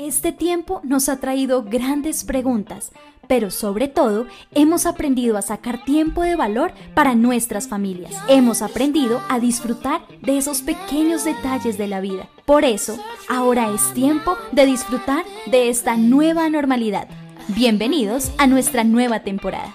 [0.00, 2.92] Este tiempo nos ha traído grandes preguntas,
[3.26, 8.14] pero sobre todo hemos aprendido a sacar tiempo de valor para nuestras familias.
[8.28, 12.28] Hemos aprendido a disfrutar de esos pequeños detalles de la vida.
[12.46, 12.96] Por eso,
[13.28, 17.08] ahora es tiempo de disfrutar de esta nueva normalidad.
[17.48, 19.74] Bienvenidos a nuestra nueva temporada.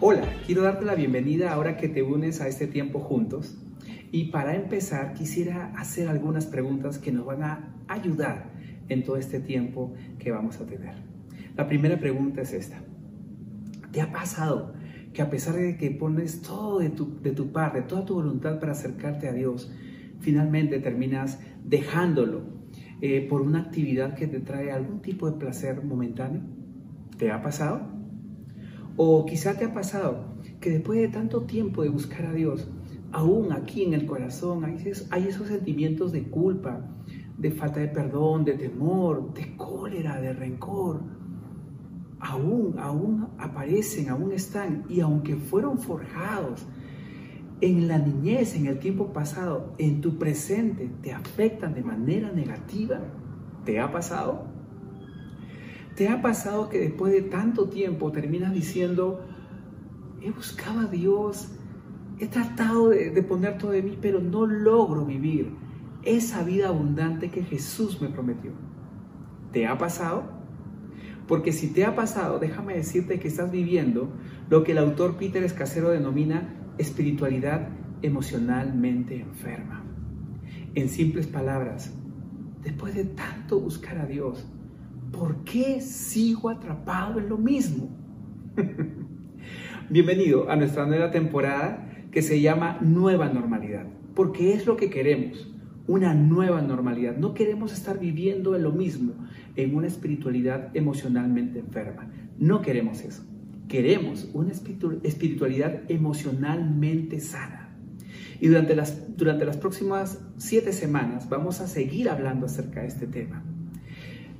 [0.00, 3.56] Hola, quiero darte la bienvenida ahora que te unes a este tiempo juntos.
[4.14, 8.52] Y para empezar, quisiera hacer algunas preguntas que nos van a ayudar
[8.88, 10.94] en todo este tiempo que vamos a tener.
[11.56, 12.80] La primera pregunta es esta.
[13.90, 14.72] ¿Te ha pasado
[15.12, 18.60] que a pesar de que pones todo de tu, de tu parte, toda tu voluntad
[18.60, 19.72] para acercarte a Dios,
[20.20, 22.42] finalmente terminas dejándolo
[23.00, 26.42] eh, por una actividad que te trae algún tipo de placer momentáneo?
[27.18, 27.88] ¿Te ha pasado?
[28.96, 32.70] O quizá te ha pasado que después de tanto tiempo de buscar a Dios,
[33.14, 34.76] aún aquí en el corazón hay
[35.10, 36.80] hay esos sentimientos de culpa,
[37.38, 41.00] de falta de perdón, de temor, de cólera, de rencor.
[42.18, 46.66] Aún, aún aparecen, aún están, y aunque fueron forjados
[47.60, 53.00] en la niñez, en el tiempo pasado, en tu presente, te afectan de manera negativa.
[53.64, 54.46] ¿Te ha pasado?
[55.94, 59.20] ¿Te ha pasado que después de tanto tiempo terminas diciendo,
[60.20, 61.52] he buscado a Dios,
[62.18, 65.52] he tratado de, poner todo de mí, pero no logro vivir
[66.02, 68.52] esa vida abundante que Jesús me prometió.
[69.52, 70.24] ¿Te ha pasado?
[71.26, 74.12] Porque si te ha pasado, déjame decirte que estás viviendo
[74.50, 77.68] lo que el autor Peter Escasero denomina espiritualidad
[78.02, 79.82] emocionalmente enferma.
[80.74, 81.94] En simples palabras,
[82.62, 84.46] después de tanto buscar a Dios,
[85.12, 87.88] ¿por qué sigo atrapado en lo mismo?
[89.88, 95.52] Bienvenido a nuestra nueva temporada que se llama Nueva Normalidad, porque es lo que queremos,
[95.88, 97.16] una nueva normalidad.
[97.16, 99.14] No queremos estar viviendo en lo mismo,
[99.56, 102.08] en una espiritualidad emocionalmente enferma.
[102.38, 103.24] No queremos eso.
[103.66, 107.76] Queremos una espiritualidad emocionalmente sana.
[108.40, 113.08] Y durante las, durante las próximas siete semanas vamos a seguir hablando acerca de este
[113.08, 113.42] tema.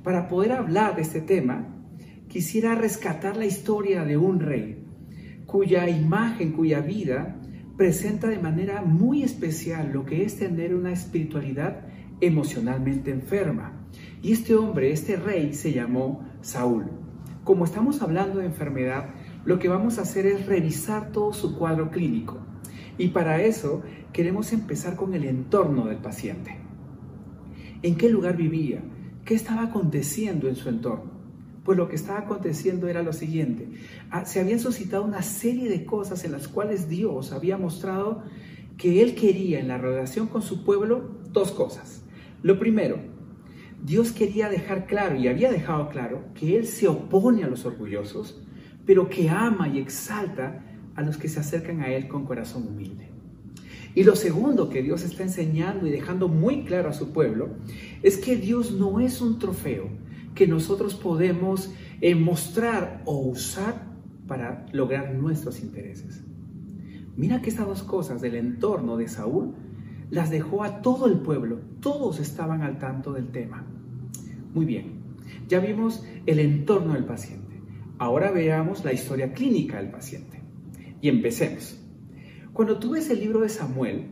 [0.01, 1.67] Para poder hablar de este tema,
[2.29, 4.81] quisiera rescatar la historia de un rey
[5.45, 7.34] cuya imagen, cuya vida
[7.77, 11.87] presenta de manera muy especial lo que es tener una espiritualidad
[12.21, 13.73] emocionalmente enferma.
[14.21, 16.85] Y este hombre, este rey, se llamó Saúl.
[17.43, 19.09] Como estamos hablando de enfermedad,
[19.43, 22.39] lo que vamos a hacer es revisar todo su cuadro clínico.
[22.97, 23.83] Y para eso
[24.13, 26.57] queremos empezar con el entorno del paciente.
[27.81, 28.81] ¿En qué lugar vivía?
[29.25, 31.14] ¿Qué estaba aconteciendo en su entorno?
[31.65, 33.67] Pues lo que estaba aconteciendo era lo siguiente.
[34.11, 38.23] Ah, se habían suscitado una serie de cosas en las cuales Dios había mostrado
[38.77, 42.03] que Él quería en la relación con su pueblo dos cosas.
[42.43, 42.99] Lo primero,
[43.83, 48.39] Dios quería dejar claro y había dejado claro que Él se opone a los orgullosos,
[48.85, 50.63] pero que ama y exalta
[50.95, 53.09] a los que se acercan a Él con corazón humilde.
[53.95, 57.55] Y lo segundo que Dios está enseñando y dejando muy claro a su pueblo
[58.03, 59.89] es que Dios no es un trofeo,
[60.35, 63.95] que nosotros podemos eh, mostrar o usar
[64.27, 66.23] para lograr nuestros intereses.
[67.15, 69.55] Mira que estas dos cosas del entorno de Saúl
[70.11, 73.65] las dejó a todo el pueblo, todos estaban al tanto del tema.
[74.53, 74.99] Muy bien,
[75.47, 77.61] ya vimos el entorno del paciente,
[77.97, 80.41] ahora veamos la historia clínica del paciente.
[81.01, 81.79] Y empecemos.
[82.51, 84.11] Cuando tú ves el libro de Samuel,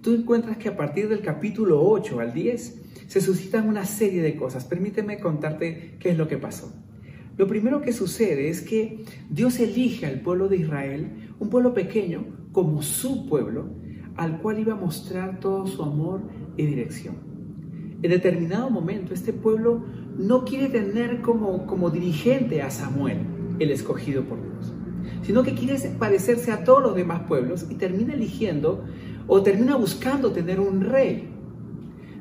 [0.00, 2.81] tú encuentras que a partir del capítulo 8 al 10
[3.12, 4.64] se suscitan una serie de cosas.
[4.64, 6.72] Permíteme contarte qué es lo que pasó.
[7.36, 12.24] Lo primero que sucede es que Dios elige al pueblo de Israel, un pueblo pequeño,
[12.52, 13.66] como su pueblo,
[14.16, 16.22] al cual iba a mostrar todo su amor
[16.56, 17.16] y dirección.
[18.00, 19.84] En determinado momento, este pueblo
[20.16, 23.18] no quiere tener como, como dirigente a Samuel,
[23.58, 24.72] el escogido por Dios,
[25.20, 28.86] sino que quiere parecerse a todos los demás pueblos y termina eligiendo
[29.26, 31.31] o termina buscando tener un rey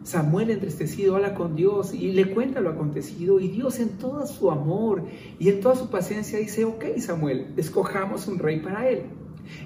[0.04, 4.50] Samuel entristecido habla con Dios y le cuenta lo acontecido y Dios en todo su
[4.50, 5.04] amor
[5.38, 9.04] y en toda su paciencia dice, ok Samuel, escojamos un rey para él.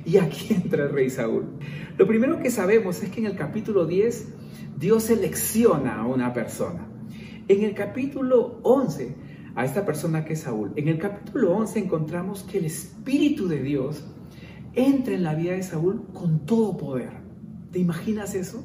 [0.06, 1.46] Y aquí entra el rey Saúl.
[1.98, 4.28] Lo primero que sabemos es que en el capítulo 10
[4.78, 6.86] Dios selecciona a una persona.
[7.48, 9.16] En el capítulo 11
[9.56, 10.74] a esta persona que es Saúl.
[10.76, 14.04] En el capítulo 11 encontramos que el Espíritu de Dios
[14.74, 17.12] entra en la vida de Saúl con todo poder.
[17.72, 18.64] ¿Te imaginas eso?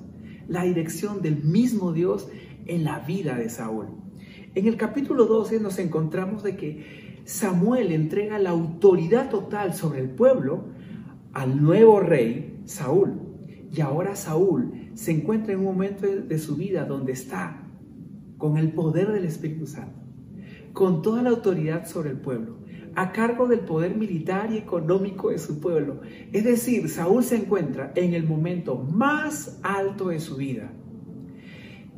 [0.50, 2.28] La dirección del mismo Dios
[2.66, 3.86] en la vida de Saúl.
[4.54, 10.10] En el capítulo 12 nos encontramos de que Samuel entrega la autoridad total sobre el
[10.10, 10.64] pueblo
[11.32, 13.12] al nuevo rey Saúl.
[13.72, 17.62] Y ahora Saúl se encuentra en un momento de su vida donde está
[18.36, 20.00] con el poder del Espíritu Santo,
[20.72, 22.56] con toda la autoridad sobre el pueblo,
[23.00, 26.02] a cargo del poder militar y económico de su pueblo.
[26.32, 30.70] Es decir, Saúl se encuentra en el momento más alto de su vida.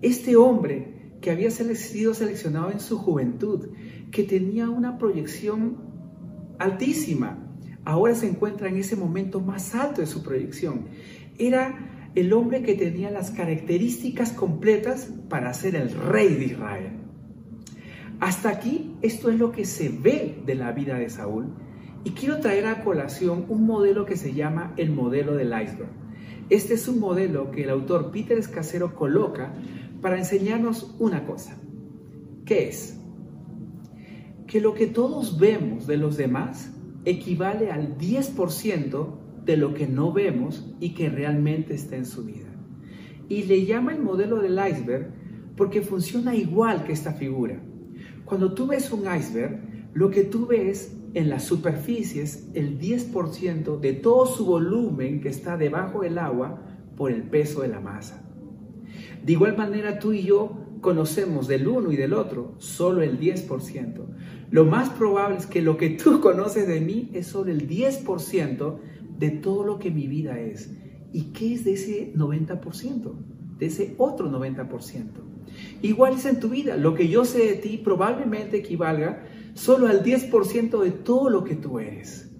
[0.00, 3.70] Este hombre que había sido seleccionado en su juventud,
[4.12, 5.78] que tenía una proyección
[6.60, 7.52] altísima,
[7.84, 10.84] ahora se encuentra en ese momento más alto de su proyección.
[11.37, 17.01] Era el hombre que tenía las características completas para ser el rey de Israel.
[18.22, 21.46] Hasta aquí esto es lo que se ve de la vida de Saúl
[22.04, 25.90] y quiero traer a colación un modelo que se llama el modelo del iceberg.
[26.48, 29.52] Este es un modelo que el autor Peter Escasero coloca
[30.00, 31.58] para enseñarnos una cosa.
[32.44, 32.96] ¿Qué es?
[34.46, 36.72] Que lo que todos vemos de los demás
[37.04, 42.54] equivale al 10% de lo que no vemos y que realmente está en su vida.
[43.28, 45.12] Y le llama el modelo del iceberg
[45.56, 47.60] porque funciona igual que esta figura.
[48.32, 49.61] Cuando tú ves un iceberg,
[49.93, 55.58] lo que tú ves en las superficies el 10% de todo su volumen que está
[55.58, 56.62] debajo del agua
[56.96, 58.26] por el peso de la masa.
[59.23, 64.00] De igual manera tú y yo conocemos del uno y del otro solo el 10%.
[64.50, 68.79] Lo más probable es que lo que tú conoces de mí es solo el 10%
[69.19, 70.75] de todo lo que mi vida es.
[71.12, 73.12] ¿Y qué es de ese 90%?
[73.58, 75.31] De ese otro 90%.
[75.82, 76.76] Igual es en tu vida.
[76.76, 81.56] Lo que yo sé de ti probablemente equivalga solo al 10% de todo lo que
[81.56, 82.31] tú eres.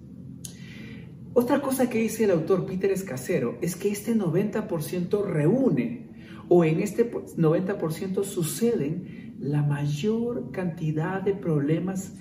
[1.33, 6.09] Otra cosa que dice el autor Peter Escasero es que este 90% reúne
[6.47, 12.13] o en este 90% suceden la mayor cantidad de problemas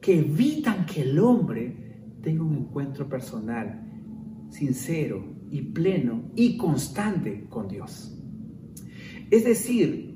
[0.00, 1.76] que evitan que el hombre
[2.22, 3.82] tenga un encuentro personal,
[4.48, 8.18] sincero y pleno y constante con Dios.
[9.30, 10.13] Es decir,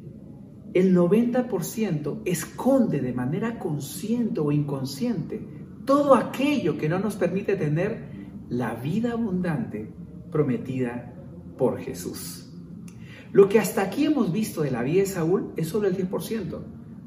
[0.75, 5.41] el 90% esconde de manera consciente o inconsciente
[5.85, 8.11] todo aquello que no nos permite tener
[8.50, 9.91] la vida abundante
[10.31, 11.15] prometida
[11.56, 12.50] por Jesús.
[13.32, 16.59] Lo que hasta aquí hemos visto de la vida de Saúl es solo el 10%,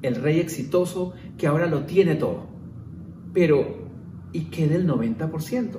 [0.02, 2.48] el rey exitoso que ahora lo tiene todo.
[3.34, 3.88] Pero,
[4.34, 5.78] ¿y qué del 90%?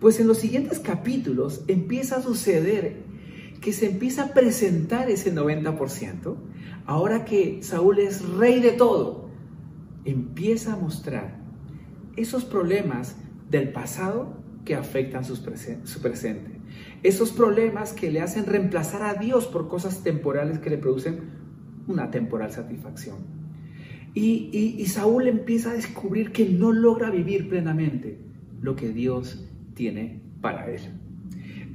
[0.00, 3.02] Pues en los siguientes capítulos empieza a suceder
[3.60, 6.36] que se empieza a presentar ese 90%,
[6.86, 9.30] ahora que Saúl es rey de todo,
[10.04, 11.40] empieza a mostrar
[12.16, 13.16] esos problemas
[13.50, 16.60] del pasado que afectan su presente.
[17.02, 21.20] Esos problemas que le hacen reemplazar a Dios por cosas temporales que le producen
[21.86, 23.42] una temporal satisfacción.
[24.14, 28.18] Y, Saúl empieza a descubrir que no logra vivir plenamente
[28.60, 30.80] lo que Dios tiene para él.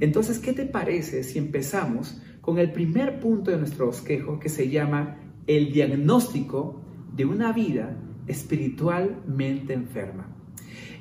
[0.00, 4.70] Entonces, ¿qué te parece si empezamos con el primer punto de nuestro bosquejo que se
[4.70, 6.80] llama el diagnóstico
[7.14, 7.94] de una vida
[8.26, 10.34] espiritualmente enferma?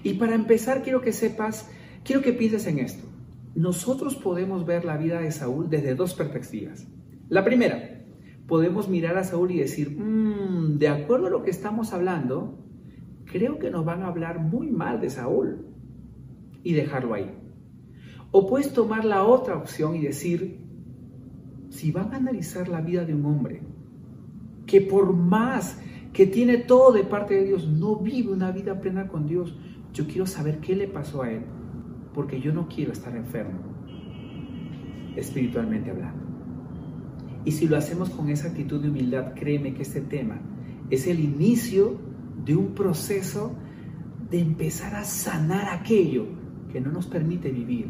[0.04, 1.70] Y para empezar, quiero que sepas,
[2.04, 3.08] quiero que pienses en esto
[3.58, 6.88] nosotros podemos ver la vida de Saúl desde dos perspectivas.
[7.28, 8.06] La primera,
[8.46, 12.60] podemos mirar a Saúl y decir, mm, de acuerdo a lo que estamos hablando,
[13.26, 15.66] creo que nos van a hablar muy mal de Saúl
[16.62, 17.32] y dejarlo ahí.
[18.30, 20.67] O puedes tomar la otra opción y decir,
[21.78, 23.62] si van a analizar la vida de un hombre
[24.66, 25.78] que por más
[26.12, 29.56] que tiene todo de parte de Dios, no vive una vida plena con Dios,
[29.94, 31.42] yo quiero saber qué le pasó a él
[32.16, 33.60] porque yo no quiero estar enfermo,
[35.16, 36.26] espiritualmente hablando.
[37.46, 40.40] Y si lo hacemos con esa actitud de humildad, créeme que este tema
[40.90, 42.00] es el inicio
[42.44, 43.54] de un proceso
[44.32, 46.26] de empezar a sanar aquello
[46.72, 47.88] que no nos permite vivir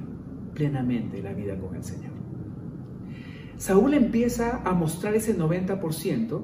[0.54, 2.17] plenamente la vida con el Señor.
[3.58, 6.42] Saúl empieza a mostrar ese 90%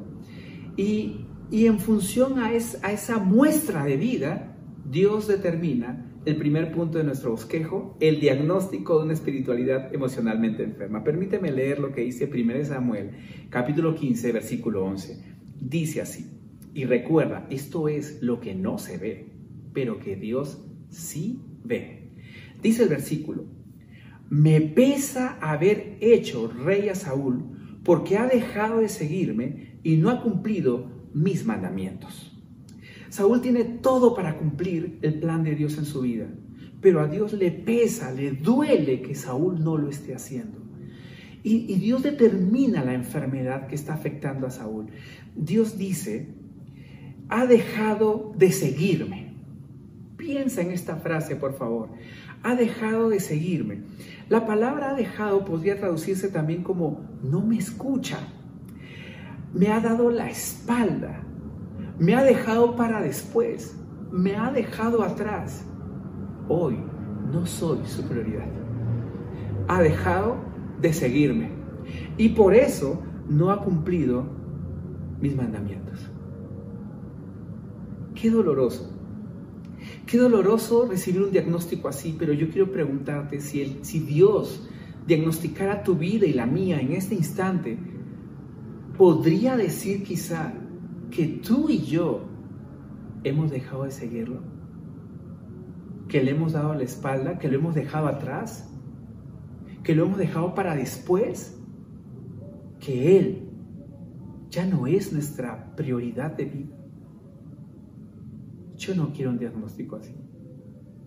[0.78, 6.98] y, y en función a, a esa muestra de vida, Dios determina el primer punto
[6.98, 11.04] de nuestro bosquejo, el diagnóstico de una espiritualidad emocionalmente enferma.
[11.04, 13.12] Permíteme leer lo que dice 1 Samuel,
[13.50, 15.22] capítulo 15, versículo 11.
[15.60, 16.32] Dice así,
[16.74, 19.28] y recuerda, esto es lo que no se ve,
[19.74, 22.12] pero que Dios sí ve.
[22.62, 23.46] Dice el versículo,
[24.34, 27.44] me pesa haber hecho rey a Saúl
[27.84, 32.36] porque ha dejado de seguirme y no ha cumplido mis mandamientos.
[33.10, 36.30] Saúl tiene todo para cumplir el plan de Dios en su vida,
[36.82, 40.58] pero a Dios le pesa, le duele que Saúl no lo esté haciendo.
[41.44, 44.88] Y, Dios determina la enfermedad que está afectando a Saúl.
[45.36, 46.30] Dios dice,
[47.30, 49.34] ha dejado de seguirme.
[50.18, 51.90] Piensa en esta frase, por favor.
[52.42, 53.82] Ha dejado de seguirme.
[54.34, 58.18] La palabra ha dejado podría traducirse también como no me escucha.
[59.54, 61.22] me ha dado la espalda,
[62.00, 63.78] me ha dejado para después,
[64.12, 65.64] me ha dejado atrás.
[66.50, 66.80] Hoy
[67.32, 68.48] no soy su prioridad.
[69.68, 70.38] Ha dejado
[70.82, 71.52] de seguirme
[72.18, 74.26] y por eso no ha cumplido
[75.22, 76.10] mis mandamientos.
[78.16, 78.93] Qué doloroso.
[80.06, 84.68] Qué doloroso recibir un diagnóstico así, pero yo quiero preguntarte si, el, si Dios
[85.08, 87.78] diagnosticara tu vida y la mía en este instante,
[88.98, 90.54] podría decir quizá
[91.10, 92.22] que tú y yo
[93.24, 94.42] hemos dejado de seguirlo,
[96.08, 98.70] que le hemos dado la espalda, que lo hemos dejado atrás,
[99.84, 101.58] que lo hemos dejado para después,
[102.80, 103.50] que Él
[104.50, 106.83] ya no es nuestra prioridad de vida.
[108.86, 110.14] Yo no quiero un diagnóstico así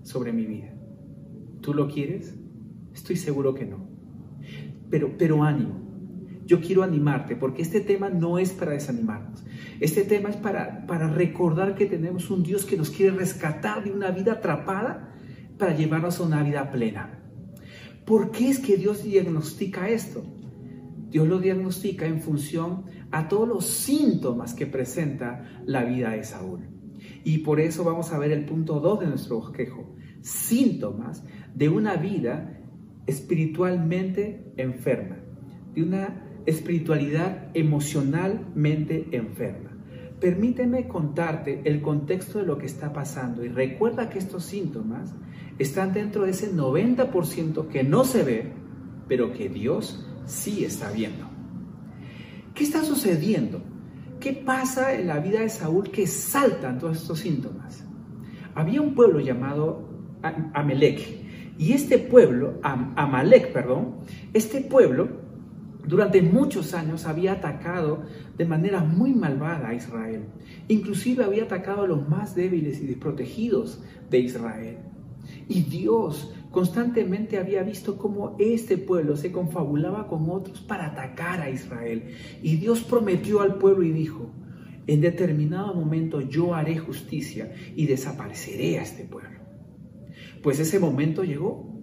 [0.03, 0.73] sobre mi vida.
[1.61, 2.35] ¿Tú lo quieres?
[2.95, 3.87] Estoy seguro que no.
[4.89, 5.83] Pero, pero ánimo.
[6.47, 9.45] Yo quiero animarte porque este tema no es para desanimarnos.
[9.79, 13.91] Este tema es para, para recordar que tenemos un Dios que nos quiere rescatar de
[13.91, 15.15] una vida atrapada
[15.59, 17.21] para llevarnos a una vida plena.
[18.07, 20.25] ¿Por qué es que Dios diagnostica esto?
[21.11, 26.76] Dios lo diagnostica en función a todos los síntomas que presenta la vida de Saúl.
[27.25, 29.95] Y por eso vamos a ver el punto 2 de nuestro bosquejo.
[30.21, 32.61] Síntomas de una vida
[33.07, 35.17] espiritualmente enferma,
[35.75, 39.71] de una espiritualidad emocionalmente enferma.
[40.21, 45.15] Permíteme contarte el contexto de lo que está pasando y recuerda que estos síntomas
[45.59, 48.53] están dentro de ese 90% que no se ve,
[49.09, 51.27] pero que Dios sí está viendo.
[52.55, 53.63] ¿Qué está sucediendo?
[54.27, 57.85] ¿Qué pasa en la vida de Saúl que saltan todos estos síntomas?
[58.57, 59.89] Había un pueblo llamado
[60.53, 60.99] Amalek
[61.57, 63.99] y este pueblo, Amalek, perdón,
[64.35, 65.11] este pueblo
[65.87, 68.03] durante muchos años había atacado
[68.37, 70.25] de manera muy malvada a Israel.
[70.67, 73.81] Inclusive había atacado a los más débiles y desprotegidos
[74.11, 74.79] de Israel.
[75.47, 81.51] Y Dios constantemente había visto cómo este pueblo se confabulaba con otros para atacar a
[81.51, 82.15] Israel.
[82.43, 84.31] Y Dios prometió al pueblo y dijo,
[84.87, 89.39] en determinado momento yo haré justicia y desapareceré a este pueblo.
[90.43, 91.79] Pues ese momento llegó.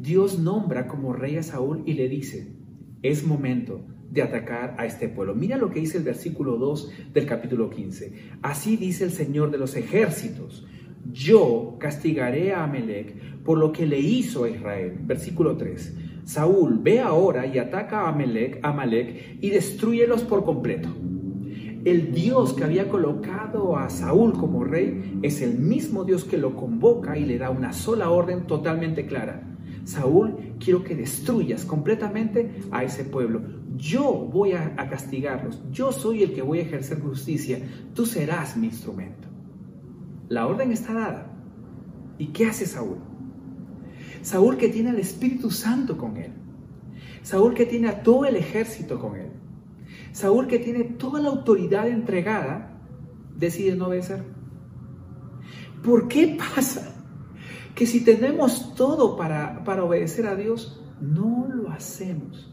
[0.00, 2.56] Dios nombra como rey a Saúl y le dice,
[3.02, 5.36] es momento de atacar a este pueblo.
[5.36, 8.14] Mira lo que dice el versículo 2 del capítulo 15.
[8.42, 10.66] Así dice el Señor de los ejércitos,
[11.10, 14.98] yo castigaré a Amelec por lo que le hizo a Israel.
[15.02, 15.94] Versículo 3.
[16.24, 20.88] Saúl, ve ahora y ataca a Amalek, Amalek y destruyelos por completo.
[21.84, 26.54] El Dios que había colocado a Saúl como rey es el mismo Dios que lo
[26.54, 29.42] convoca y le da una sola orden totalmente clara.
[29.84, 33.42] Saúl, quiero que destruyas completamente a ese pueblo.
[33.76, 35.60] Yo voy a, a castigarlos.
[35.72, 37.58] Yo soy el que voy a ejercer justicia.
[37.94, 39.31] Tú serás mi instrumento.
[40.32, 41.26] La orden está dada.
[42.16, 42.96] ¿Y qué hace Saúl?
[44.22, 46.32] Saúl que tiene al Espíritu Santo con él.
[47.22, 49.28] Saúl que tiene a todo el ejército con él.
[50.12, 52.80] Saúl que tiene toda la autoridad entregada,
[53.36, 54.24] decide no obedecer.
[55.84, 56.94] ¿Por qué pasa
[57.74, 62.50] que si tenemos todo para, para obedecer a Dios, no lo hacemos?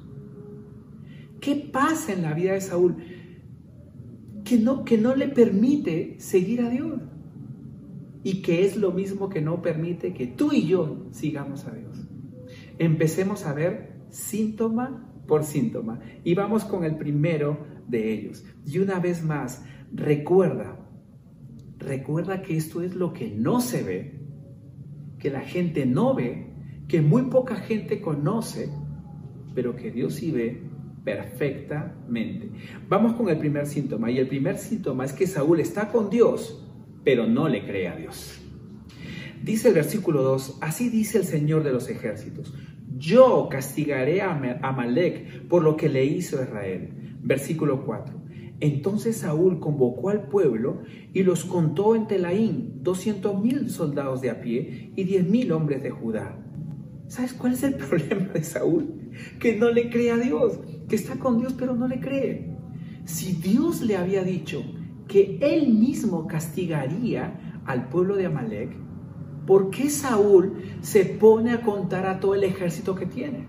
[1.39, 2.97] ¿Qué pasa en la vida de Saúl
[4.43, 6.99] que no, que no le permite seguir a Dios?
[8.23, 12.07] Y que es lo mismo que no permite que tú y yo sigamos a Dios.
[12.77, 18.43] Empecemos a ver síntoma por síntoma y vamos con el primero de ellos.
[18.65, 20.79] Y una vez más, recuerda,
[21.77, 24.19] recuerda que esto es lo que no se ve,
[25.19, 26.47] que la gente no ve,
[26.87, 28.69] que muy poca gente conoce,
[29.53, 30.61] pero que Dios sí ve
[31.03, 32.51] perfectamente.
[32.87, 36.68] Vamos con el primer síntoma y el primer síntoma es que Saúl está con Dios,
[37.03, 38.39] pero no le cree a Dios.
[39.43, 42.53] Dice el versículo 2, así dice el Señor de los ejércitos,
[42.97, 46.89] yo castigaré a Amalek por lo que le hizo Israel.
[47.21, 48.19] Versículo 4.
[48.59, 50.81] Entonces Saúl convocó al pueblo
[51.13, 55.81] y los contó en Telaín, doscientos mil soldados de a pie y diez mil hombres
[55.81, 56.37] de Judá.
[57.07, 59.11] ¿Sabes cuál es el problema de Saúl?
[59.39, 62.53] Que no le cree a Dios, que está con Dios pero no le cree.
[63.05, 64.61] Si Dios le había dicho,
[65.09, 68.71] que él mismo castigaría al pueblo de Amalek,
[69.45, 73.47] ¿por qué Saúl se pone a contar a todo el ejército que tiene?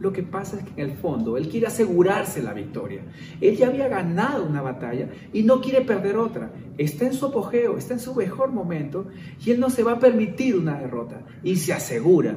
[0.00, 3.06] Lo que pasa es que en el fondo él quiere asegurarse la victoria.
[3.40, 6.52] Él ya había ganado una batalla y no quiere perder otra.
[6.76, 9.06] Está en su apogeo, está en su mejor momento
[9.44, 12.36] y él no se va a permitir una derrota y se asegura.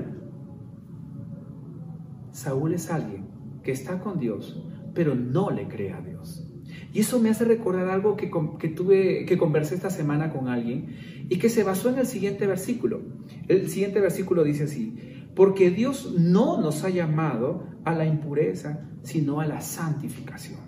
[2.31, 3.27] Saúl es alguien
[3.63, 6.48] que está con Dios, pero no le cree a Dios.
[6.93, 10.95] Y eso me hace recordar algo que, que, tuve, que conversé esta semana con alguien
[11.29, 13.01] y que se basó en el siguiente versículo.
[13.47, 14.95] El siguiente versículo dice así,
[15.35, 20.59] porque Dios no nos ha llamado a la impureza, sino a la santificación.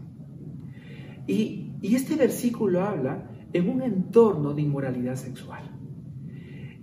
[1.28, 5.64] Y, y este versículo habla en un entorno de inmoralidad sexual.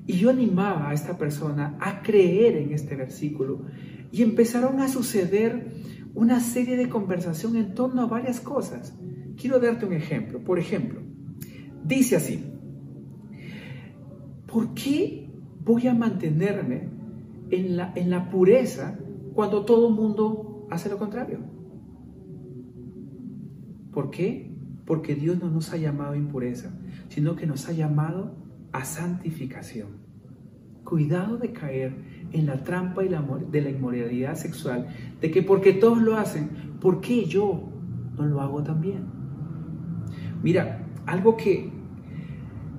[0.07, 3.67] Y yo animaba a esta persona a creer en este versículo
[4.11, 5.71] y empezaron a suceder
[6.19, 8.93] una serie de conversación en torno a varias cosas.
[9.37, 10.43] Quiero darte un ejemplo.
[10.43, 11.01] Por ejemplo,
[11.85, 12.45] dice así,
[14.49, 15.31] ¿por qué
[15.65, 16.89] voy a mantenerme
[17.51, 18.99] en la, en la pureza
[19.33, 21.39] cuando todo el mundo hace lo contrario?
[23.93, 24.53] ¿Por qué?
[24.87, 26.77] Porque Dios no nos ha llamado a impureza,
[27.11, 28.35] sino que nos ha llamado
[28.73, 30.09] a santificación.
[30.83, 31.95] Cuidado de caer
[32.33, 34.89] en la trampa y la, de la inmoralidad sexual,
[35.21, 37.71] de que porque todos lo hacen, ¿por qué yo
[38.17, 39.05] no lo hago también?
[40.43, 41.71] Mira, algo que,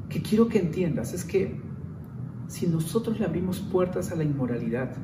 [0.10, 1.60] que quiero que entiendas es que
[2.48, 4.96] si nosotros le abrimos puertas a la inmoralidad,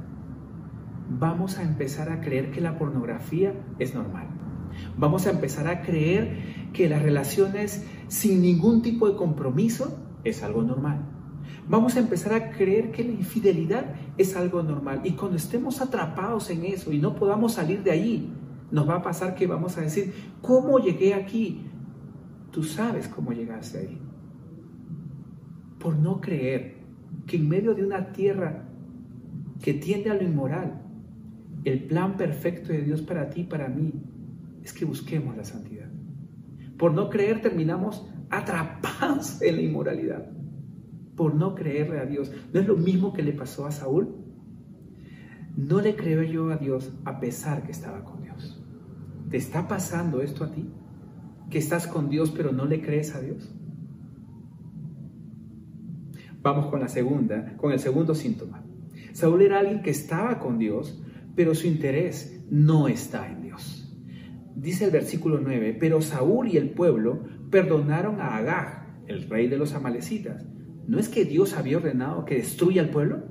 [1.09, 4.27] vamos a empezar a creer que la pornografía es normal.
[4.97, 10.63] Vamos a empezar a creer que las relaciones sin ningún tipo de compromiso es algo
[10.63, 11.14] normal
[11.67, 15.01] vamos a empezar a creer que la infidelidad es algo normal.
[15.03, 18.33] Y cuando estemos atrapados en eso y no podamos salir de ahí,
[18.71, 21.61] nos va a pasar que vamos a decir, ¿cómo llegué aquí?
[22.51, 23.99] Tú sabes cómo llegaste ahí.
[25.79, 26.77] Por no creer
[27.27, 28.65] que en medio de una tierra
[29.61, 30.81] que tiende a lo inmoral,
[31.63, 33.93] el plan perfecto de Dios para ti y para mí
[34.63, 35.89] es que busquemos la santidad.
[36.77, 40.35] Por no creer terminamos atrapados en la inmoralidad
[41.15, 42.31] por no creerle a Dios.
[42.53, 44.15] ¿No es lo mismo que le pasó a Saúl?
[45.55, 48.61] No le creo yo a Dios a pesar que estaba con Dios.
[49.29, 50.69] ¿Te está pasando esto a ti?
[51.49, 53.55] ¿Que estás con Dios pero no le crees a Dios?
[56.41, 58.63] Vamos con la segunda, con el segundo síntoma.
[59.13, 61.01] Saúl era alguien que estaba con Dios,
[61.35, 63.97] pero su interés no está en Dios.
[64.55, 69.57] Dice el versículo 9, pero Saúl y el pueblo perdonaron a Agag, el rey de
[69.57, 70.45] los amalecitas,
[70.87, 73.23] ¿No es que Dios había ordenado que destruya al pueblo?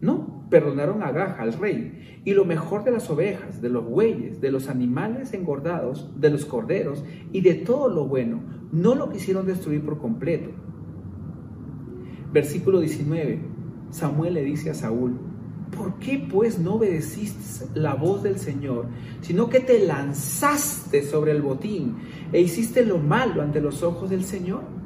[0.00, 4.40] No, perdonaron a Gaja, al rey, y lo mejor de las ovejas, de los bueyes,
[4.40, 8.42] de los animales engordados, de los corderos y de todo lo bueno,
[8.72, 10.50] no lo quisieron destruir por completo.
[12.32, 13.40] Versículo 19,
[13.90, 15.18] Samuel le dice a Saúl,
[15.76, 18.86] ¿por qué pues no obedeciste la voz del Señor,
[19.20, 21.96] sino que te lanzaste sobre el botín
[22.32, 24.83] e hiciste lo malo ante los ojos del Señor?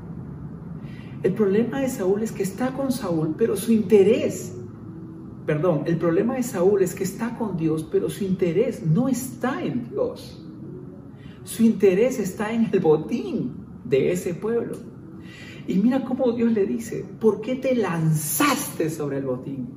[1.22, 4.54] El problema de Saúl es que está con Saúl, pero su interés,
[5.46, 9.62] perdón, el problema de Saúl es que está con Dios, pero su interés no está
[9.64, 10.44] en Dios.
[11.42, 13.52] Su interés está en el botín
[13.84, 14.76] de ese pueblo.
[15.66, 19.68] Y mira cómo Dios le dice, ¿por qué te lanzaste sobre el botín?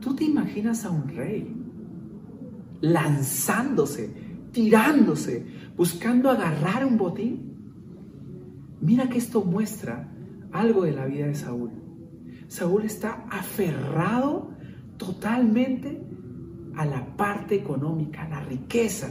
[0.00, 1.56] ¿Tú te imaginas a un rey
[2.80, 4.10] lanzándose,
[4.52, 7.51] tirándose, buscando agarrar un botín?
[8.82, 10.08] Mira que esto muestra
[10.50, 11.70] algo de la vida de Saúl.
[12.48, 14.50] Saúl está aferrado
[14.96, 16.02] totalmente
[16.74, 19.08] a la parte económica, a la riqueza.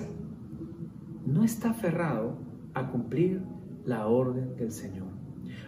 [1.26, 2.38] No está aferrado
[2.74, 3.42] a cumplir
[3.86, 5.08] la orden del Señor.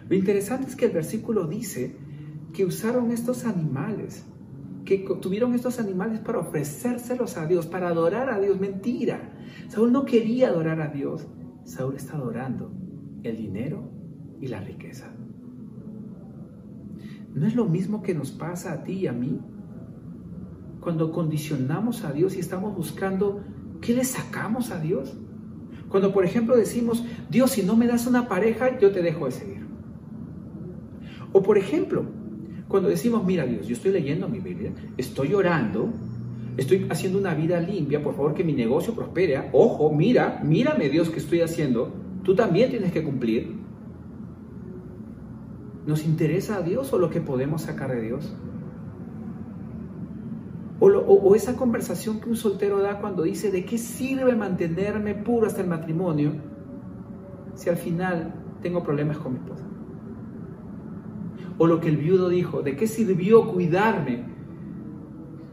[0.06, 1.96] Lo interesante es que el versículo dice
[2.52, 4.26] que usaron estos animales,
[4.84, 8.60] que tuvieron estos animales para ofrecérselos a Dios, para adorar a Dios.
[8.60, 9.32] Mentira.
[9.68, 11.26] Saúl no quería adorar a Dios.
[11.64, 12.70] Saúl está adorando
[13.22, 13.93] el dinero
[14.40, 15.12] y la riqueza.
[17.34, 19.40] ¿No es lo mismo que nos pasa a ti y a mí?
[20.80, 23.42] Cuando condicionamos a Dios y estamos buscando,
[23.80, 25.16] ¿qué le sacamos a Dios?
[25.88, 29.30] Cuando, por ejemplo, decimos, Dios, si no me das una pareja, yo te dejo de
[29.32, 29.66] seguir.
[31.32, 32.04] O, por ejemplo,
[32.68, 35.92] cuando decimos, mira Dios, yo estoy leyendo mi Biblia, estoy orando,
[36.56, 39.50] estoy haciendo una vida limpia, por favor que mi negocio prospere.
[39.52, 41.92] Ojo, mira, mírame Dios que estoy haciendo,
[42.22, 43.63] tú también tienes que cumplir.
[45.86, 48.34] ¿Nos interesa a Dios o lo que podemos sacar de Dios?
[50.80, 55.62] O, esa conversación que un soltero da cuando dice, ¿de qué sirve mantenerme puro hasta
[55.62, 56.32] el matrimonio
[57.54, 59.64] si al final tengo problemas con mi esposa?
[61.56, 64.24] O lo que el viudo dijo, ¿de qué sirvió cuidarme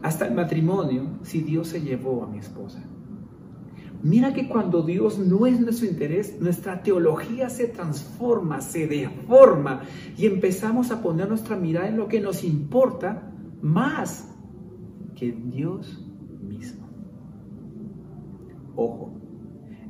[0.02, 2.82] hasta el matrimonio si Dios se llevó a mi esposa?
[4.02, 9.82] Mira que cuando Dios no es nuestro interés, nuestra teología se transforma, se deforma
[10.16, 14.28] y empezamos a poner nuestra mirada en lo que nos importa más
[15.14, 16.04] que en Dios
[16.42, 16.88] mismo.
[18.74, 19.20] Ojo,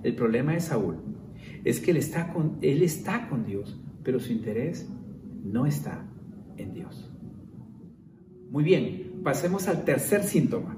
[0.03, 0.97] el problema de Saúl
[1.65, 4.91] es que él está con, él está con Dios, pero su interés
[5.43, 6.05] no está
[6.59, 7.11] en Dios.
[8.51, 10.77] Muy bien, pasemos al tercer síntoma.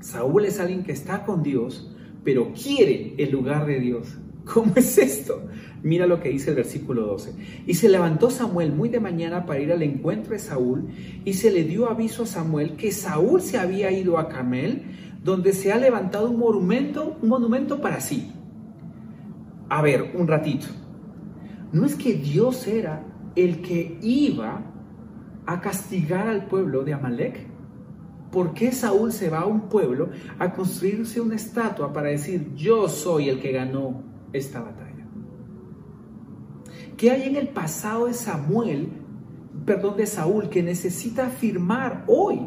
[0.00, 4.18] Saúl es alguien que está con Dios, pero quiere el lugar de Dios.
[4.44, 5.42] ¿Cómo es esto?
[5.82, 7.32] Mira lo que dice el versículo 12.
[7.66, 10.88] Y se levantó Samuel muy de mañana para ir al encuentro de Saúl,
[11.24, 14.82] y se le dio aviso a Samuel que Saúl se había ido a Carmel,
[15.22, 18.32] donde se ha levantado un monumento, un monumento para sí.
[19.68, 20.66] A ver, un ratito.
[21.72, 23.04] No es que Dios era
[23.36, 24.62] el que iba
[25.46, 27.49] a castigar al pueblo de Amalek.
[28.30, 32.88] ¿Por qué Saúl se va a un pueblo a construirse una estatua para decir yo
[32.88, 35.06] soy el que ganó esta batalla?
[36.96, 38.88] ¿Qué hay en el pasado de Samuel,
[39.64, 42.40] perdón, de Saúl, que necesita afirmar hoy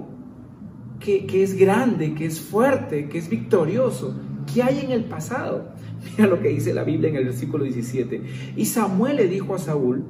[0.99, 4.15] que, que es grande, que es fuerte, que es victorioso?
[4.53, 5.73] ¿Qué hay en el pasado?
[6.17, 8.21] Mira lo que dice la Biblia en el versículo 17.
[8.55, 10.05] Y Samuel le dijo a Saúl,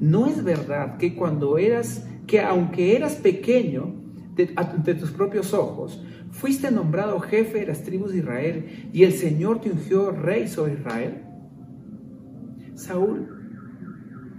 [0.00, 3.97] no es verdad que cuando eras, que aunque eras pequeño
[4.46, 9.60] de, tus propios ojos, fuiste nombrado jefe de las tribus de Israel y el Señor
[9.60, 11.22] te ungió rey sobre Israel.
[12.74, 13.26] Saúl,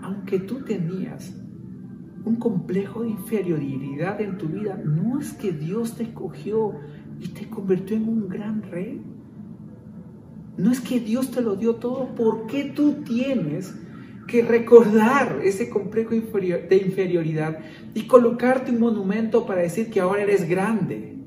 [0.01, 1.33] aunque tú tenías
[2.23, 6.75] un complejo de inferioridad en tu vida, no es que Dios te escogió
[7.19, 9.01] y te convirtió en un gran rey.
[10.57, 13.73] No es que Dios te lo dio todo, ¿por qué tú tienes
[14.29, 17.59] que recordar ese complejo de inferioridad
[17.93, 21.17] y colocarte un monumento para decir que ahora eres grande?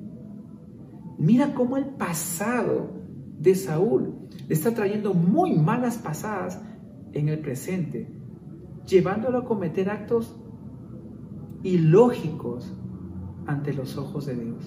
[1.19, 2.91] Mira cómo el pasado
[3.39, 4.15] de Saúl
[4.49, 6.61] le está trayendo muy malas pasadas
[7.13, 8.09] en el presente,
[8.87, 10.37] llevándolo a cometer actos
[11.63, 12.73] ilógicos
[13.47, 14.65] ante los ojos de Dios.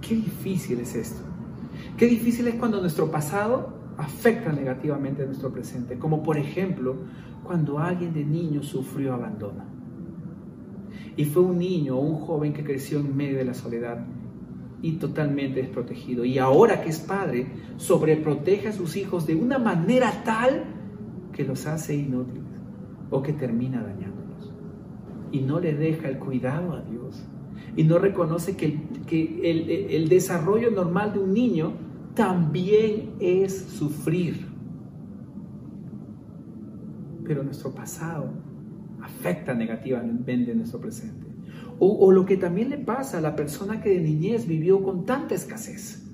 [0.00, 1.22] Qué difícil es esto.
[1.96, 6.96] Qué difícil es cuando nuestro pasado afecta negativamente a nuestro presente, como por ejemplo
[7.44, 9.64] cuando alguien de niño sufrió abandono.
[11.16, 14.04] Y fue un niño o un joven que creció en medio de la soledad
[14.82, 16.24] y totalmente desprotegido.
[16.24, 20.64] Y ahora que es padre, sobreprotege a sus hijos de una manera tal
[21.32, 22.42] que los hace inútiles
[23.10, 24.52] o que termina dañándolos.
[25.30, 27.24] Y no le deja el cuidado a Dios.
[27.76, 31.72] Y no reconoce que, que el, el desarrollo normal de un niño
[32.14, 34.53] también es sufrir.
[37.24, 38.30] Pero nuestro pasado
[39.02, 41.26] afecta negativamente nuestro presente.
[41.80, 45.34] O, lo que también le pasa a la persona que de niñez vivió con tanta
[45.34, 46.06] escasez,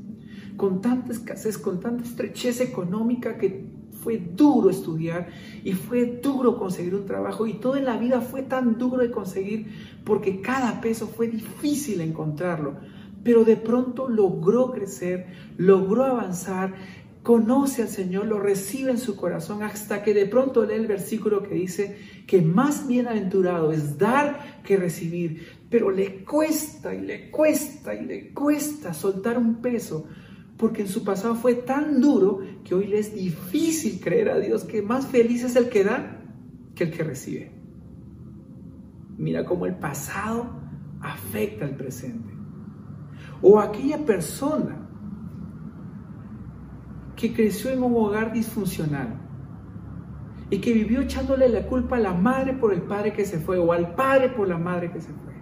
[0.57, 3.66] con tanta escasez, con tanta estrechez económica que
[4.03, 5.29] fue duro estudiar
[5.62, 9.66] y fue duro conseguir un trabajo y toda la vida fue tan duro de conseguir
[10.05, 12.77] porque cada peso fue difícil encontrarlo
[13.23, 15.27] pero de pronto logró crecer,
[15.59, 16.75] logró avanzar,
[17.22, 21.42] conoce al Señor, lo recibe en su corazón, hasta que de pronto lee el versículo
[21.42, 27.94] que dice que más bienaventurado es dar que recibir, pero le cuesta y le cuesta
[27.94, 30.06] y le cuesta soltar un peso,
[30.56, 34.64] porque en su pasado fue tan duro que hoy le es difícil creer a Dios
[34.64, 36.22] que más feliz es el que da
[36.74, 37.52] que el que recibe.
[39.16, 40.50] Mira cómo el pasado
[41.02, 42.33] afecta al presente
[43.42, 44.80] o aquella persona
[47.20, 49.09] que creció en un hogar disfuncional
[50.48, 53.59] y que vivió echándole la culpa a la madre por el padre que se fue
[53.59, 55.35] o al padre por la madre que se fue.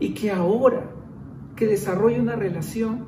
[0.00, 0.90] Y que ahora
[1.54, 3.06] que desarrolla una relación,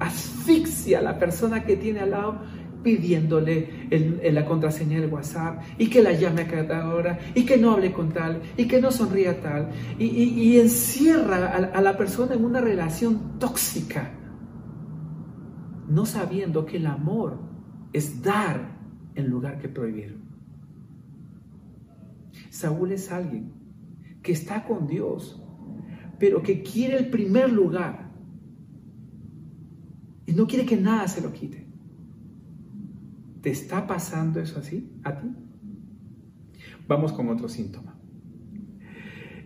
[0.00, 2.40] asfixia a la persona que tiene al lado
[2.82, 3.88] pidiéndole
[4.30, 7.92] la contraseña del WhatsApp y que la llame a cada hora y que no hable
[7.92, 13.38] con tal y que no sonría tal y, encierra a la persona en una relación
[13.38, 14.10] tóxica,
[15.88, 17.38] no sabiendo que el amor
[17.92, 18.78] es dar
[19.14, 20.18] en lugar que prohibir.
[22.50, 23.52] Saúl es alguien
[24.22, 25.42] que está con Dios,
[26.18, 28.10] pero que quiere el primer lugar
[30.26, 31.66] y no quiere que nada se lo quite.
[33.42, 35.28] ¿Te está pasando eso así a ti?
[36.88, 37.94] Vamos con otro síntoma.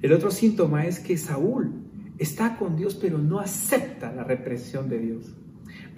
[0.01, 1.73] El otro síntoma es que Saúl
[2.19, 5.38] está con Dios pero no acepta la represión de Dios.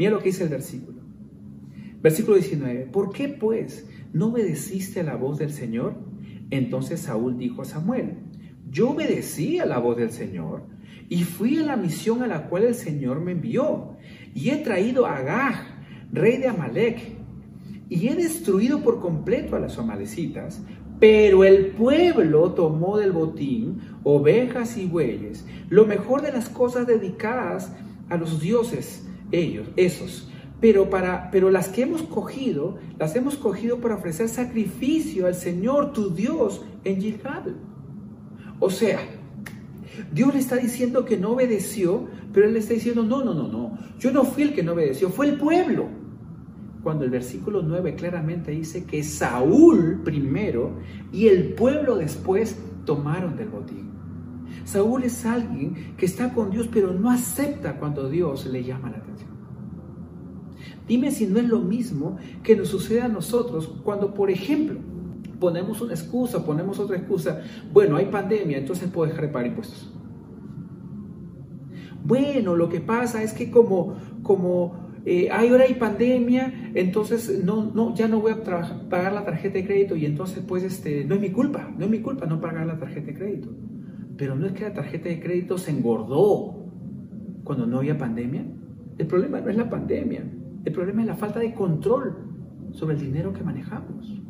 [0.01, 1.03] Mira lo que dice el versículo.
[2.01, 2.87] Versículo 19.
[2.87, 5.93] ¿Por qué pues no obedeciste a la voz del Señor?
[6.51, 8.15] Entonces Saúl dijo a Samuel,
[8.71, 10.63] yo obedecí a la voz del Señor
[11.11, 13.99] y fui a la misión a la cual el Señor me envió
[14.35, 15.67] y he traído a Agag,
[16.11, 16.99] rey de Amalek,
[17.91, 20.63] y he destruido por completo a las amalecitas,
[20.99, 27.71] pero el pueblo tomó del botín ovejas y bueyes, lo mejor de las cosas dedicadas
[28.09, 30.29] a los dioses, ellos, esos.
[30.61, 35.93] Pero, para, pero las que hemos cogido, las hemos cogido para ofrecer sacrificio al Señor,
[35.93, 37.57] tu Dios, en Gilgal.
[38.59, 39.01] O sea,
[40.13, 43.49] Dios le está diciendo que no obedeció, pero Él le está diciendo, no, no, no,
[43.49, 45.89] no, yo no fui el que no obedeció, fue el pueblo.
[46.83, 50.79] Cuando el versículo 9 claramente dice que Saúl primero
[51.13, 53.91] y el pueblo después tomaron del botín.
[54.65, 58.97] Saúl es alguien que está con Dios, pero no acepta cuando Dios le llama la
[58.99, 59.10] atención.
[60.91, 64.81] Dime si no es lo mismo que nos sucede a nosotros cuando, por ejemplo,
[65.39, 67.43] ponemos una excusa, ponemos otra excusa.
[67.73, 69.89] Bueno, hay pandemia, entonces puedo dejar de impuestos.
[72.03, 77.95] Bueno, lo que pasa es que como, como eh, ahora hay pandemia, entonces no, no,
[77.95, 78.43] ya no voy a
[78.89, 81.91] pagar la tarjeta de crédito y entonces pues este, no es mi culpa, no es
[81.93, 83.49] mi culpa no pagar la tarjeta de crédito.
[84.17, 86.67] Pero no es que la tarjeta de crédito se engordó
[87.45, 88.45] cuando no había pandemia.
[88.99, 90.25] El problema no es la pandemia,
[90.65, 92.17] el problema es la falta de control
[92.73, 94.21] sobre el dinero que manejamos.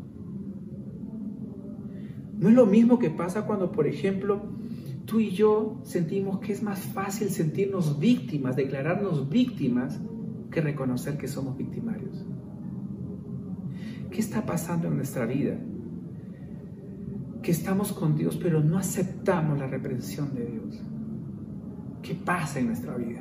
[2.38, 4.40] No es lo mismo que pasa cuando, por ejemplo,
[5.04, 10.00] tú y yo sentimos que es más fácil sentirnos víctimas, declararnos víctimas,
[10.50, 12.24] que reconocer que somos victimarios.
[14.10, 15.58] ¿Qué está pasando en nuestra vida?
[17.42, 20.82] Que estamos con Dios, pero no aceptamos la reprensión de Dios.
[22.02, 23.20] ¿Qué pasa en nuestra vida?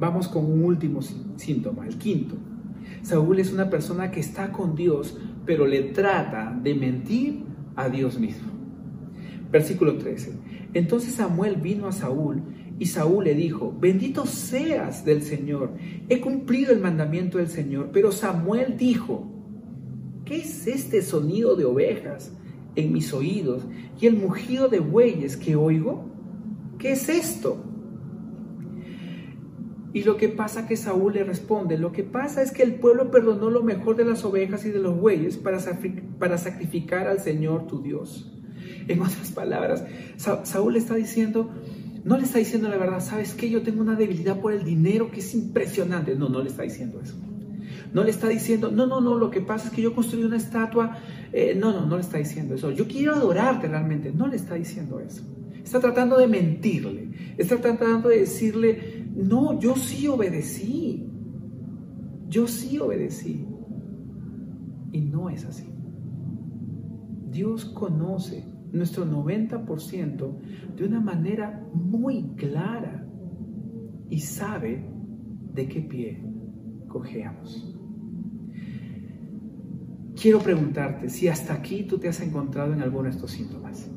[0.00, 1.00] Vamos con un último
[1.36, 2.34] síntoma, el quinto.
[3.02, 7.44] Saúl es una persona que está con Dios, pero le trata de mentir
[7.76, 8.48] a Dios mismo.
[9.52, 10.38] Versículo 13.
[10.72, 12.42] Entonces Samuel vino a Saúl
[12.78, 15.74] y Saúl le dijo, bendito seas del Señor,
[16.08, 17.90] he cumplido el mandamiento del Señor.
[17.92, 19.30] Pero Samuel dijo,
[20.24, 22.32] ¿qué es este sonido de ovejas
[22.74, 23.66] en mis oídos
[24.00, 26.08] y el mugido de bueyes que oigo?
[26.78, 27.69] ¿Qué es esto?
[29.92, 33.10] Y lo que pasa que Saúl le responde, lo que pasa es que el pueblo
[33.10, 35.58] perdonó lo mejor de las ovejas y de los bueyes para,
[36.18, 38.30] para sacrificar al Señor tu Dios.
[38.86, 39.84] En otras palabras,
[40.16, 41.50] Saúl está diciendo,
[42.04, 43.50] no le está diciendo la verdad, ¿sabes qué?
[43.50, 46.14] Yo tengo una debilidad por el dinero que es impresionante.
[46.14, 47.14] No, no le está diciendo eso.
[47.92, 50.36] No le está diciendo, no, no, no, lo que pasa es que yo construí una
[50.36, 50.98] estatua.
[51.32, 52.70] Eh, no, no, no le está diciendo eso.
[52.70, 54.12] Yo quiero adorarte realmente.
[54.12, 55.22] No le está diciendo eso.
[55.62, 57.08] Está tratando de mentirle.
[57.36, 61.06] Está tratando de decirle, no, yo sí obedecí.
[62.28, 63.46] Yo sí obedecí.
[64.92, 65.68] Y no es así.
[67.30, 70.36] Dios conoce nuestro 90%
[70.76, 73.06] de una manera muy clara
[74.08, 74.84] y sabe
[75.54, 76.22] de qué pie
[76.88, 77.76] cojeamos.
[80.20, 83.90] Quiero preguntarte si hasta aquí tú te has encontrado en alguno de estos síntomas.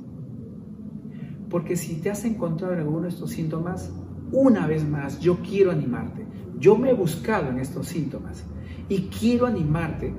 [1.49, 3.91] Porque si te has encontrado en alguno de estos síntomas,
[4.33, 6.25] una vez más yo quiero animarte.
[6.59, 8.43] Yo me he buscado en estos síntomas
[8.89, 10.13] y quiero animarte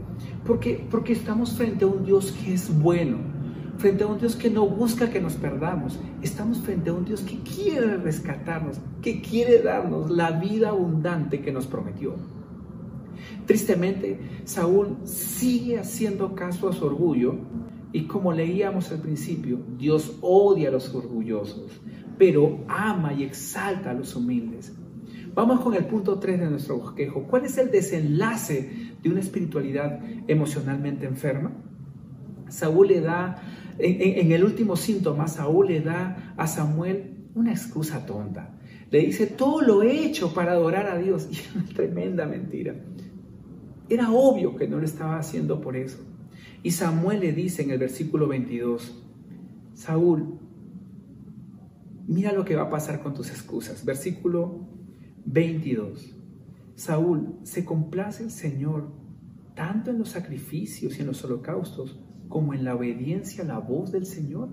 [0.47, 3.19] porque, porque estamos frente a un Dios que es bueno,
[3.77, 5.99] frente a un Dios que no busca que nos perdamos.
[6.23, 11.53] Estamos frente a un Dios que quiere rescatarnos, que quiere darnos la vida abundante que
[11.53, 12.15] nos prometió.
[13.47, 17.37] Tristemente, Saúl sigue haciendo caso a su orgullo
[17.93, 21.81] y como leíamos al principio, Dios odia a los orgullosos,
[22.19, 24.73] pero ama y exalta a los humildes.
[25.35, 27.25] Vamos con el punto 3 de nuestro bosquejo.
[27.25, 31.53] ¿Cuál es el desenlace de una espiritualidad emocionalmente enferma?
[32.49, 33.43] Saúl le da
[33.79, 38.55] en, el último síntoma, Saúl le da a Samuel una excusa tonta.
[38.91, 41.27] Le dice, todo lo he hecho para adorar a Dios.
[41.31, 42.75] Y es una tremenda mentira.
[43.89, 45.99] Era obvio que no lo estaba haciendo por eso.
[46.63, 49.03] Y Samuel le dice en el versículo 22,
[49.75, 50.39] Saúl,
[52.07, 53.85] mira lo que va a pasar con tus excusas.
[53.85, 54.69] Versículo
[55.27, 56.17] 22.
[56.75, 58.93] Saúl, se complace el Señor
[59.55, 63.93] tanto en los sacrificios y en los holocaustos como en la obediencia a la voz
[63.93, 64.49] del Señor.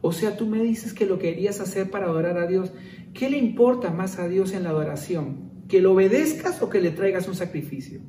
[0.00, 2.72] O sea, tú me dices que lo querías hacer para adorar a Dios.
[3.14, 5.50] ¿Qué le importa más a Dios en la adoración?
[5.68, 8.00] ¿Que lo obedezcas o que le traigas un sacrificio?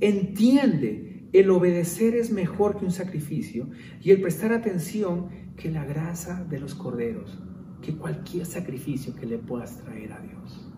[0.00, 3.70] Entiende, el obedecer es mejor que un sacrificio
[4.02, 7.38] y el prestar atención que la grasa de los corderos,
[7.80, 10.72] que cualquier sacrificio que le puedas traer a Dios.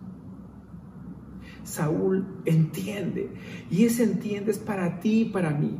[1.65, 3.31] Saúl entiende.
[3.69, 5.77] Y ese entiende es para ti y para mí.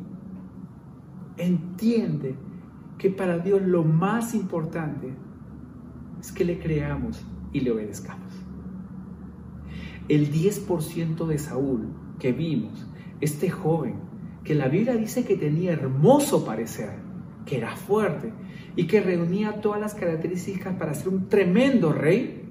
[1.37, 2.35] Entiende
[2.97, 5.13] que para Dios lo más importante
[6.19, 8.33] es que le creamos y le obedezcamos.
[10.07, 11.87] El 10% de Saúl
[12.19, 12.87] que vimos,
[13.21, 13.95] este joven,
[14.43, 17.04] que la Biblia dice que tenía hermoso parecer,
[17.45, 18.33] que era fuerte
[18.75, 22.45] y que reunía todas las características para ser un tremendo rey,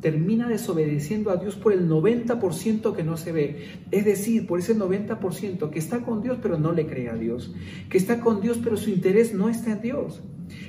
[0.00, 3.66] termina desobedeciendo a Dios por el 90% que no se ve.
[3.90, 7.54] Es decir, por ese 90% que está con Dios pero no le cree a Dios.
[7.88, 10.22] Que está con Dios pero su interés no está en Dios.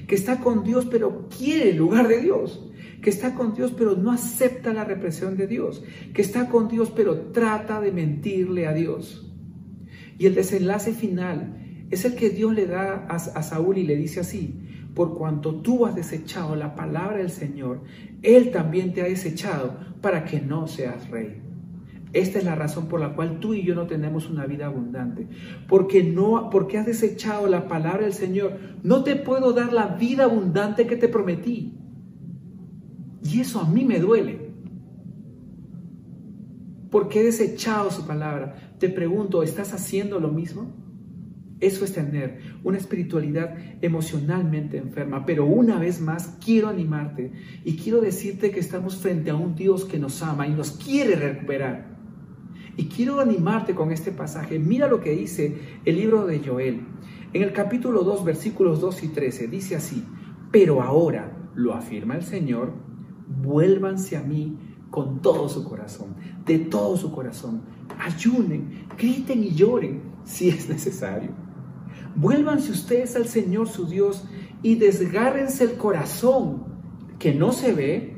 [0.08, 2.64] Que está con Dios pero quiere el lugar de Dios.
[3.02, 5.84] Que está con Dios pero no acepta la represión de Dios.
[6.14, 9.32] Que está con Dios pero trata de mentirle a Dios.
[10.18, 14.20] Y el desenlace final es el que Dios le da a, Saúl y le dice
[14.20, 14.60] así,
[14.94, 17.82] por cuanto tú has desechado la palabra del Señor,
[18.24, 21.42] Él también te ha desechado para que no seas rey.
[22.14, 25.28] Esta es la razón por la cual tú y yo no tenemos una vida abundante.
[25.68, 28.58] Porque no, porque has desechado la palabra del Señor.
[28.82, 31.78] No te puedo dar la vida abundante que te prometí.
[33.24, 34.52] Y eso a mí me duele.
[36.90, 38.56] Porque he desechado su palabra.
[38.80, 40.87] Te pregunto, ¿estás haciendo lo mismo?
[41.60, 45.26] Eso es tener una espiritualidad emocionalmente enferma.
[45.26, 47.32] Pero una vez más quiero animarte
[47.64, 51.16] y quiero decirte que estamos frente a un Dios que nos ama y nos quiere
[51.16, 51.98] recuperar.
[52.76, 54.60] Y quiero animarte con este pasaje.
[54.60, 56.82] Mira lo que dice el libro de Joel.
[57.34, 60.04] En el capítulo 2, versículos 2 y 13, dice así,
[60.52, 62.72] pero ahora, lo afirma el Señor,
[63.42, 64.58] vuélvanse a mí
[64.92, 66.16] con todo su corazón,
[66.46, 67.64] de todo su corazón.
[67.98, 71.47] Ayunen, griten y lloren si es necesario
[72.16, 74.26] Vuélvanse ustedes al Señor su Dios
[74.62, 76.66] y desgárrense el corazón
[77.20, 78.18] que no se ve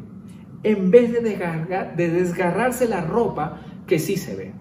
[0.63, 1.21] en vez de,
[1.95, 4.53] de desgarrarse la ropa que sí se ve.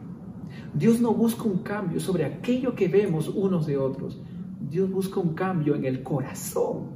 [0.75, 4.21] Dios no busca un cambio sobre aquello que vemos unos de otros.
[4.61, 6.91] Dios busca un cambio en el corazón,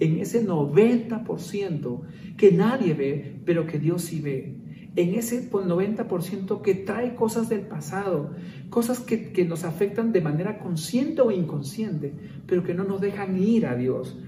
[0.00, 2.00] en ese 90%
[2.36, 4.67] que nadie ve, pero que Dios sí ve
[4.98, 8.34] en ese 90% que trae cosas del pasado,
[8.68, 12.12] cosas que, que, nos afectan de manera consciente o inconsciente,
[12.48, 14.18] pero que no nos dejan ir a Dios.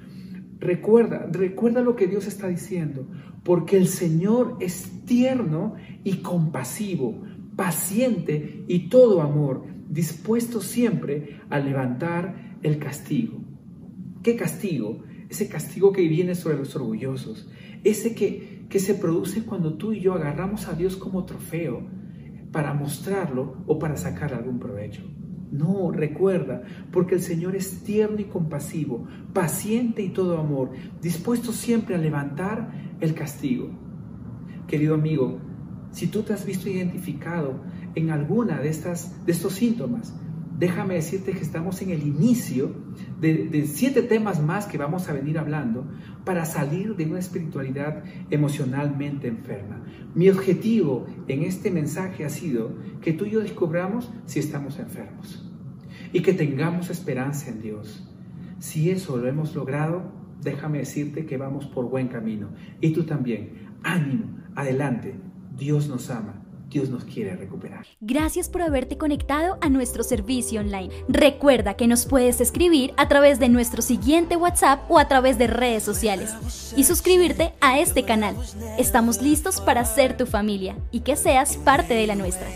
[0.60, 3.04] Recuerda, recuerda lo que Dios está diciendo,
[3.42, 7.20] porque el Señor es tierno y compasivo,
[7.56, 13.40] paciente y todo amor, dispuesto siempre a levantar el castigo.
[14.22, 15.02] ¿Qué castigo?
[15.28, 17.50] Ese castigo que viene sobre los orgullosos,
[17.82, 21.82] ese que que se produce cuando tú y yo agarramos a Dios como trofeo
[22.52, 25.02] para mostrarlo o para sacar algún provecho.
[25.50, 30.70] No, recuerda, porque el Señor es tierno y compasivo, paciente y todo amor,
[31.02, 33.70] dispuesto siempre a levantar el castigo.
[34.68, 35.40] Querido amigo,
[35.90, 37.64] si tú te has visto identificado
[37.96, 40.14] en alguna de, estas, de estos síntomas,
[40.60, 42.70] déjame decirte que estamos en el inicio
[43.18, 45.90] de, siete temas más que vamos a venir hablando
[46.24, 49.82] para salir de una espiritualidad emocionalmente enferma.
[50.14, 55.50] Mi objetivo en este mensaje ha sido que tú y yo descubramos si estamos enfermos
[56.12, 58.06] y que tengamos esperanza en Dios.
[58.58, 62.48] Si eso lo hemos logrado, déjame decirte que vamos por buen camino.
[62.80, 65.14] Y tú también, ánimo, adelante,
[65.56, 66.39] Dios nos ama
[66.70, 67.84] Dios nos quiere recuperar.
[68.00, 70.90] Gracias por haberte conectado a nuestro servicio online.
[71.08, 75.48] Recuerda que nos puedes escribir a través de nuestro siguiente WhatsApp o a través de
[75.48, 76.32] redes sociales
[76.76, 78.36] y suscribirte a este canal.
[78.78, 82.46] Estamos listos para ser tu familia y que seas parte de la nuestra.